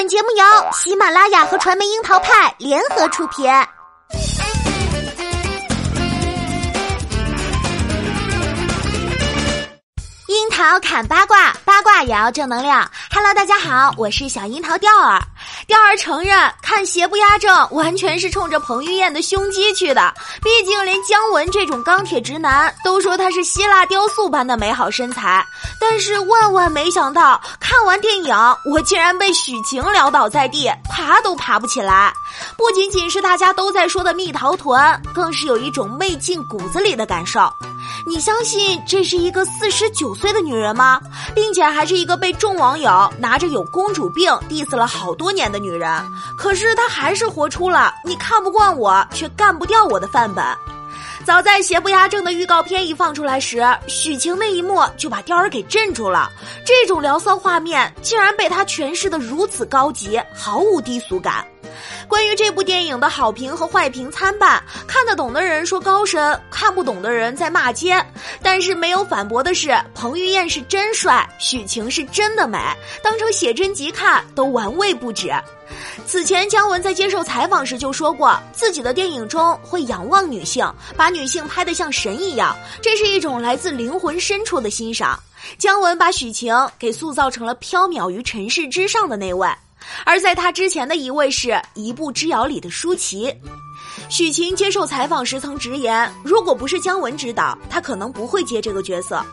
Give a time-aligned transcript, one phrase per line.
[0.00, 3.44] 本节目由喜马拉雅和传媒樱桃派联合出品。
[10.62, 12.86] 桃砍八卦，八卦也要正能量。
[13.10, 15.18] Hello，大家好，我是小樱桃钓儿。
[15.66, 20.12] 钓儿承认看邪不压正，完全是冲着彭于晏的胸肌去的。
[20.42, 25.42] 毕竟连姜文这种钢铁直男都说他是希腊雕塑般的美好身材。
[25.80, 28.36] 但是万万没想到，看完电影
[28.70, 32.12] 我竟然被许晴撂倒在地，爬都爬不起来。
[32.58, 34.78] 不仅仅是大家都在说的蜜桃臀，
[35.14, 37.50] 更是有一种媚进骨子里的感受。
[38.06, 41.00] 你相信这是一个四十九岁的女人吗？
[41.34, 45.90] 并且还是一个被众网友拿着有公主病 diss 了好多年的女人。
[46.36, 50.44] 可是她还是活出了你看不惯我却干不掉我的范本。
[51.24, 56.30] 早在邪不压正的预告片一放出来时，许晴那一幕就把钓儿给镇住了。
[56.64, 61.44] 这种聊骚画面竟然被她诠释的如此高级，毫无低俗感。
[62.08, 68.04] 关于这部电影的好评和坏评参半，看得懂的人说高深，看不懂的人在骂街。
[68.42, 72.58] 但是没有反驳的是，彭于晏是真帅，许晴是真的美，
[73.02, 75.32] 当成写真集看都玩味不止。
[76.06, 85.18] 此前，姜文在接受采访时就说过，自己的电影中会仰望女性，把女性拍得像神一样，这是一种来自灵魂深处的欣赏。
[85.58, 89.48] 姜文把许晴给塑造成了飘渺于尘世之上的那位。
[90.04, 93.34] 而在他之前的一位是《一步之遥》里的舒淇，
[94.08, 99.24] 许晴接受采访时曾直言，如果不是姜文指导，他可能不会接这个角色。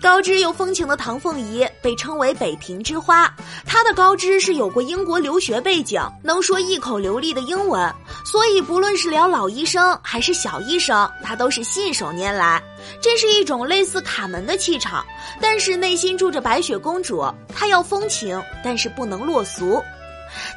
[0.00, 3.32] 高知又风情的唐凤仪被称为北平之花，
[3.64, 7.92] 她的高知是有过英国留学背景，能说一口流利的英文，
[8.24, 12.62] 所以不论是聊老医生还是小医生，她都是信手拈来。
[13.00, 15.04] 这是一种类似卡门的气场，
[15.40, 17.24] 但是内心住着白雪公主。
[17.48, 19.82] 她要风情，但是不能落俗。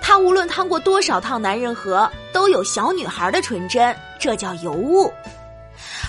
[0.02, 5.12] 她无论趟过多少趟男人河，都有小女孩的纯真，这叫尤物。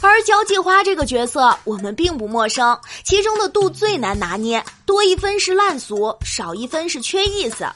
[0.02, 7.66] 而交际花这个角色，我们并不陌生，其中的度最难拿捏，多一分是烂俗，少一分是缺意思。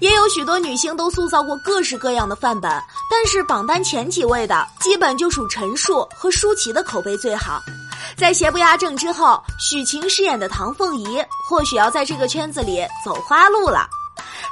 [0.00, 2.70] 也有许多女星都塑造过各式各样的范本，
[3.10, 7.60] 但是榜单前几位的，基本就属陈数和舒淇的口碑最好。
[8.16, 13.86] 在邪不压正之后，许晴饰演的唐凤仪或许要在这个圈子里走花路了。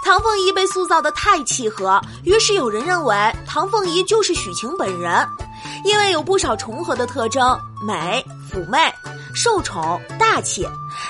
[0.04, 5.26] 唐凤仪被塑造的太契合，于是有人认为唐凤仪就是许晴本人。
[5.84, 8.78] 因为有不少重合的特征，美、妩媚、
[9.34, 10.66] 受宠、大气，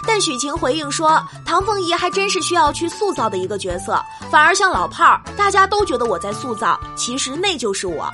[0.06, 8.10] 但许晴回应说，唐凤仪还真是需要去塑造的一个角色，反而像老炮儿，大家都觉得我在塑造，其实那就是我。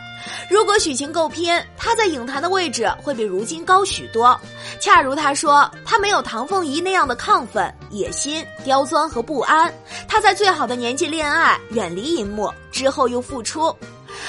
[0.51, 4.39] 如果许晴够拼，她在影坛的位置会比如今高许多。
[4.78, 9.72] 恰如她说，她没有唐凤仪那样的亢奋、野心、刁钻和不安，
[10.07, 13.75] 她在最好的年纪恋爱，远离银幕，之后又复出。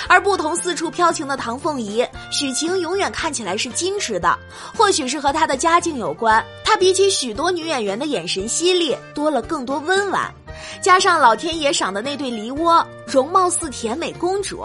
[0.07, 4.37] 而不同四处飘情的唐凤仪，许晴永远看起来是矜持的，
[4.77, 6.43] 或许是和她的家境有关。
[6.63, 10.33] 她比起许多女演员的眼神犀利，多了更多温婉，
[10.81, 14.63] 加上老天爷赏的那对梨窝，容貌似甜美公主。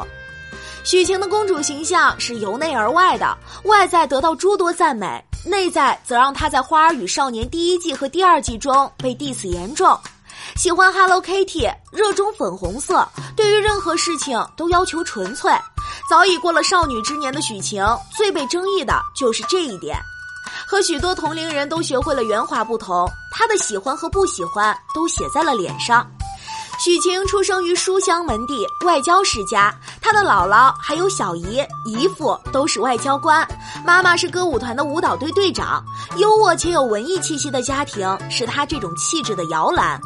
[0.85, 9.99] 许晴的公主形象是由内而外的，外在得到诸多赞美，内在则让她在《花儿与少年》第一季和第二季中被 diss 严重。
[10.57, 13.07] 喜欢 Hello Kitty，热衷粉红色，
[13.37, 15.53] 对于任何事情都要求纯粹。
[16.09, 17.85] 早已过了少女之年的许晴，
[18.17, 19.99] 最被争议的就是这一点。
[20.67, 26.11] 和许多同龄人都学会了圆滑不同，她的喜欢和不喜欢都写在了脸上。
[26.79, 33.47] 许晴出生于书香门第，外交世家，她的姥姥还有小姨、姨父都是外交官，
[33.85, 35.85] 妈妈是歌舞团的舞蹈队队长。
[36.17, 40.01] 优渥且有文艺气息的家庭，是她这种气质的摇篮。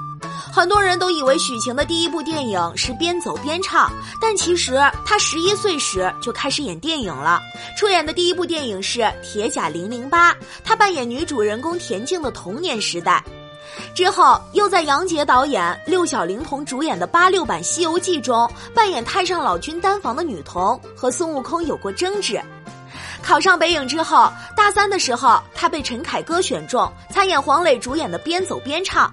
[0.53, 3.91] 很多人都以为许晴的第一部电影是边走边唱，
[4.21, 7.41] 但其实她十一岁时就开始演电影了。
[7.77, 10.33] 出演的第一部电影是《铁甲零零八》，
[10.65, 13.23] 她扮演女主人公田静的童年时代。
[13.95, 22.41] 之后又在杨洁导演、六小龄童主演的八六版《西游记》中扮演太上老君丹房的女童，和孙悟空有过争执。
[23.23, 29.13] 考上北影之后，大三的时候，他被陈凯歌选中参演黄磊主演的《边走边唱》。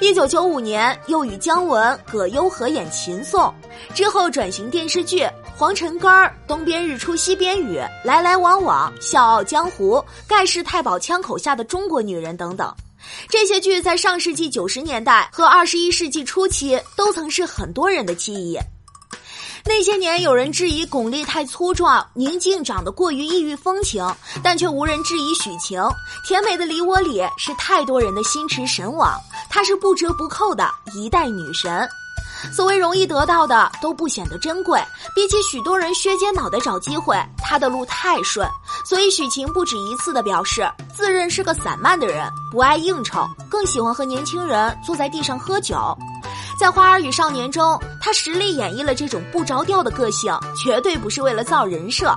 [0.00, 3.52] 一九九五年，又与姜文、葛优合演《秦颂》，
[3.94, 5.20] 之后转型电视剧
[5.56, 9.96] 《黄尘根儿》《东边日出西边雨》《来来往往》《笑傲江湖》
[10.26, 12.72] 《盖世太保枪口下的中国女人》等等。
[13.28, 18.58] 这些剧在上世纪九十年代和二十一世纪初期都曾是很多人的记忆。
[19.68, 24.02] 那些年，有人质疑巩俐太粗壮，宁静长得过于异域风情，
[24.42, 25.78] 但却无人质疑许晴
[26.24, 29.12] 甜美的梨窝里是太多人的心驰神往。
[29.50, 31.86] 她是不折不扣的一代女神。
[32.50, 34.82] 所谓容易得到的都不显得珍贵，
[35.14, 38.48] 比起许多人削尖脑袋找机会，她的路太顺。
[38.86, 40.66] 所以许晴不止一次的表示，
[40.96, 45.76] 自认是个散漫的人，不爱应酬，更喜欢和年轻人坐在地上喝酒。
[46.58, 52.12] 在《花儿与少年》中，他实力演绎了这种不着调的个性，绝对不是为了造人设。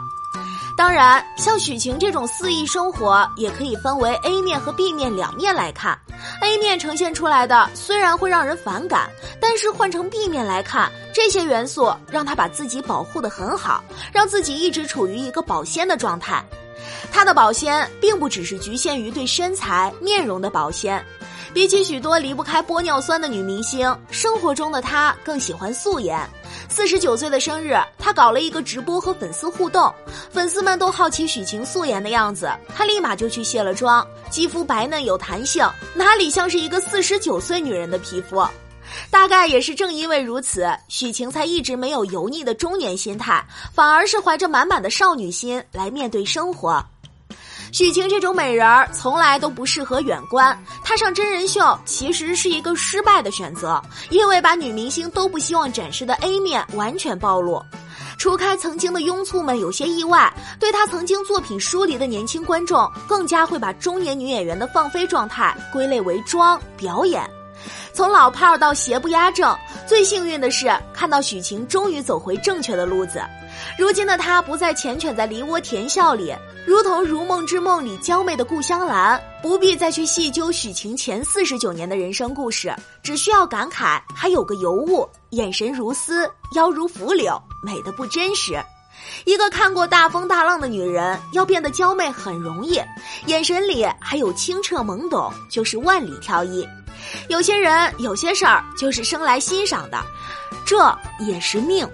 [0.75, 5.95] 当然，像许晴这种肆意生活，也可以分为 A 面和 B 面两面来看。
[6.41, 9.07] A 面呈现出来的虽然会让人反感，
[9.39, 16.43] 但是换成 B 面来看，这些元素让他把自己保护得很好，让自己一直处于一个保鲜的状态。
[17.11, 21.03] 他的保鲜并不只是局限于对身材、面容的保鲜。
[21.53, 26.17] 比起许多离不开玻尿酸的女明星，生活中的她更喜欢素颜。
[26.69, 29.93] 四十九岁的生日，她搞了一个直播和粉丝互动，
[30.31, 38.41] 粉丝们都好奇许晴素颜的样子，她立马就去卸了妆，肌肤白嫩有弹性，哪里像是一个四十九岁女人的皮肤？
[39.09, 46.83] 大概也是正因为如此，许晴才一直没有油腻的中年心态，反而是怀着满满的少女心来面对生活。
[47.71, 57.63] 许晴这种美人儿从来都不适合远观，她上真人秀其实是一个失败的选择，因为把女明星都不希望展示的 A 面完全暴露。
[58.17, 67.23] 除开曾经的拥簇们有些意外，对她曾经作品疏离的年轻观众，更加会把中年女演员的放飞状态归类为装表演。
[67.93, 69.57] 从老炮儿到邪不压正，
[69.87, 73.21] 最幸运的是看到许晴终于走回正确的路子。
[73.77, 76.35] 如今的她不再缱绻在梨涡甜笑里。
[76.65, 88.61] 如同《如梦之梦》里娇媚的顾香兰，不必再去细究许晴前四十九年的人生故事，只需要感慨还有个尤物，眼神如丝，腰如拂柳，美的不真实。
[89.25, 92.79] 一个看过大风大浪的女人，要变得娇媚很容易，
[93.25, 96.67] 眼神里还有清澈懵懂，就是万里挑一。
[97.27, 99.99] 有些人，有些事儿，就是生来欣赏的，
[100.63, 100.77] 这
[101.19, 101.87] 也是命。